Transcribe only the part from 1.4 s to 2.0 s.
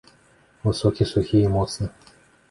і моцны.